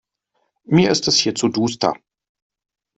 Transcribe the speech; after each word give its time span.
Mir 0.65 0.89
ist 0.89 1.07
es 1.07 1.17
hier 1.19 1.35
zu 1.35 1.47
duster. 1.49 1.93